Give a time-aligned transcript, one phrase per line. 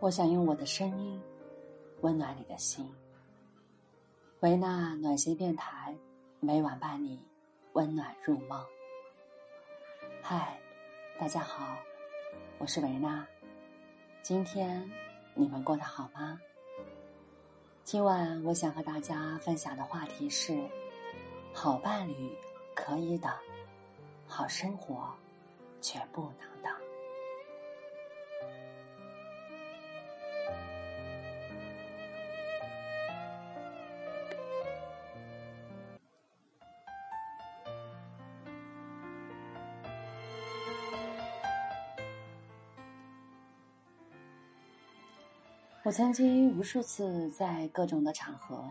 [0.00, 1.20] 我想用我的声音
[2.02, 2.86] 温暖你的心。
[4.40, 5.96] 维纳暖心电台，
[6.40, 7.18] 每晚伴你
[7.72, 8.62] 温暖入梦。
[10.20, 10.58] 嗨，
[11.18, 11.78] 大家好，
[12.58, 13.26] 我是维娜。
[14.20, 14.90] 今天
[15.32, 16.38] 你们过得好吗？
[17.84, 20.68] 今晚我想和大家分享的话题是：
[21.52, 22.36] 好伴侣
[22.74, 23.32] 可以等，
[24.26, 25.08] 好生活
[25.80, 26.73] 却不能等。
[45.84, 48.64] 我曾经无数次在各种的场合，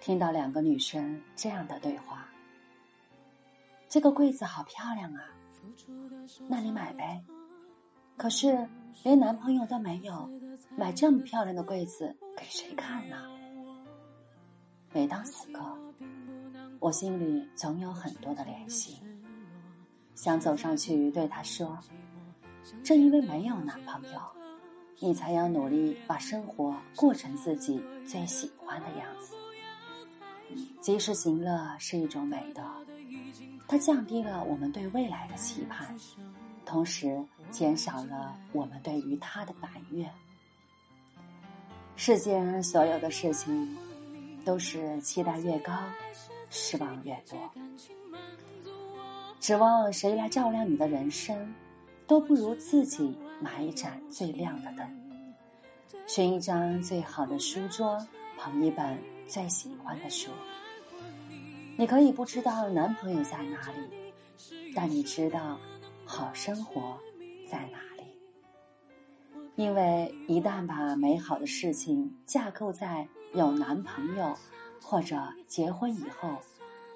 [0.00, 2.28] 听到两个女生这样的对话
[3.90, 5.24] ：“这个柜子好漂亮啊，
[6.46, 7.20] 那你买呗。”
[8.16, 8.68] 可是
[9.02, 10.30] 连男朋友都没有，
[10.76, 13.16] 买这么漂亮的柜子给谁看呢？
[14.92, 15.60] 每当此刻，
[16.78, 19.02] 我心里总有很多的怜惜，
[20.14, 21.76] 想走上去对他说
[22.84, 24.20] ：“正因为没有男朋友。”
[25.00, 29.34] 你才要努力把生活过成自己最喜欢的样子。
[30.80, 32.62] 及时行乐是一种美德，
[33.66, 35.96] 它降低了我们对未来的期盼，
[36.66, 40.10] 同时减少了我们对于他的埋怨。
[41.96, 43.76] 世间所有的事情，
[44.44, 45.72] 都是期待越高，
[46.50, 47.38] 失望越多。
[49.38, 51.54] 指望谁来照亮你的人生？
[52.10, 54.84] 都不如自己买一盏最亮的灯，
[56.08, 58.04] 选一张最好的书桌，
[58.36, 60.28] 捧一本最喜欢的书。
[61.78, 64.12] 你可以不知道男朋友在哪里，
[64.74, 65.56] 但你知道
[66.04, 66.98] 好生活
[67.48, 68.02] 在哪里。
[69.54, 74.36] 因为一旦把美好的事情架构在有男朋友
[74.82, 75.16] 或者
[75.46, 76.40] 结婚以后，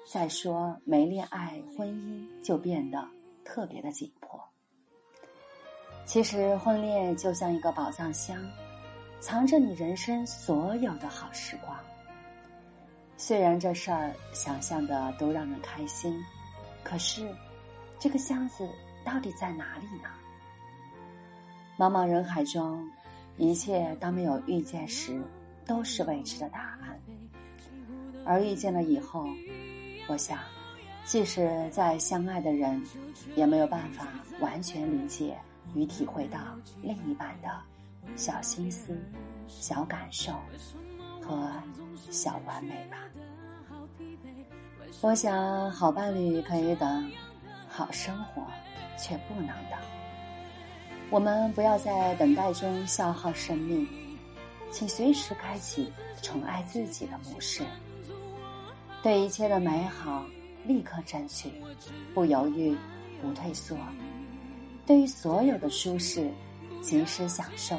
[0.05, 3.07] 再说没恋爱婚姻就变得
[3.45, 4.24] 特别的紧迫。
[6.05, 8.37] 其实，婚恋就像一个宝藏箱，
[9.19, 11.75] 藏着你人生所有的好时光。
[13.17, 16.15] 虽然这事儿想象的都让人开心，
[16.83, 17.27] 可是，
[17.99, 18.69] 这个箱子
[19.03, 20.09] 到底在哪里呢？
[21.77, 22.87] 茫茫人海中，
[23.37, 25.19] 一切当没有遇见时，
[25.65, 26.99] 都是未知的答案。
[28.25, 29.27] 而遇见了以后，
[30.07, 30.39] 我想，
[31.03, 32.81] 即使再相爱的人，
[33.35, 34.07] 也没有办法
[34.39, 35.35] 完全理解。
[35.73, 36.39] 与体会到
[36.81, 37.49] 另一半的
[38.15, 38.97] 小心思、
[39.47, 40.33] 小感受
[41.21, 41.51] 和
[42.11, 42.97] 小完美吧。
[45.01, 47.11] 我想，好伴侣可以等，
[47.67, 48.45] 好生活
[48.97, 49.79] 却不能等。
[51.11, 53.87] 我们不要在等待中消耗生命，
[54.71, 57.63] 请随时开启宠爱自己的模式，
[59.03, 60.25] 对一切的美好
[60.63, 61.51] 立刻争取，
[62.13, 62.75] 不犹豫，
[63.21, 63.77] 不退缩。
[64.85, 66.29] 对于所有的舒适，
[66.81, 67.75] 及时享受，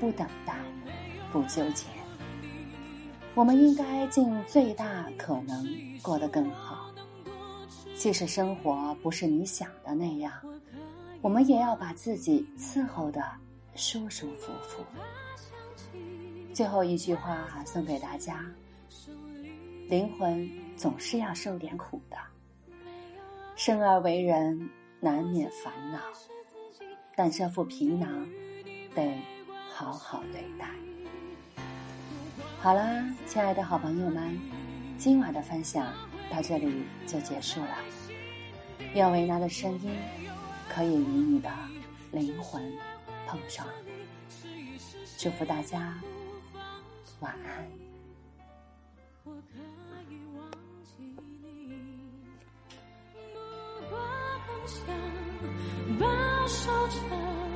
[0.00, 0.54] 不等待，
[1.32, 1.84] 不纠结。
[3.34, 5.66] 我们应该尽最大可能
[6.02, 6.90] 过得更好。
[7.96, 10.32] 即使生活不是你想的那样，
[11.22, 13.22] 我们也要把自己伺候的
[13.76, 14.84] 舒舒服服。
[16.52, 18.44] 最后一句话送给大家：
[19.88, 22.16] 灵魂总是要受点苦的，
[23.54, 24.68] 生而为人。
[25.04, 25.98] 难免烦恼，
[27.14, 28.26] 但这副皮囊
[28.94, 29.14] 得
[29.70, 30.70] 好好对待。
[32.58, 34.40] 好啦，亲爱的好朋友们，
[34.96, 35.92] 今晚的分享
[36.30, 37.76] 到这里就结束了。
[38.94, 39.94] 愿维娜的声音
[40.70, 41.50] 可以与你的
[42.10, 42.62] 灵魂
[43.26, 43.68] 碰撞。
[45.18, 46.00] 祝福大家
[47.20, 47.68] 晚安。
[54.66, 54.86] 想
[55.98, 56.06] 把
[56.46, 57.53] 守着。